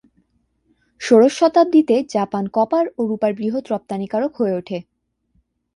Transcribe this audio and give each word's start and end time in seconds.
ষোড়শ 1.01 1.33
শতাব্দীতে 1.39 1.95
Japan 2.09 2.43
copper 2.53 2.85
ও 2.97 3.01
রূপার 3.07 3.31
বৃহৎ 3.33 3.63
রপ্তানিকারক 3.71 4.31
হয়ে 4.35 4.53
ওঠে। 4.53 4.77